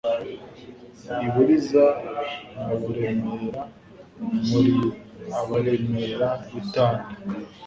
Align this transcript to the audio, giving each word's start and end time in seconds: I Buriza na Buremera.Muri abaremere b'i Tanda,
I 1.25 1.27
Buriza 1.33 1.85
na 2.65 2.73
Buremera.Muri 2.81 4.75
abaremere 5.39 6.25
b'i 6.49 6.61
Tanda, 6.73 7.13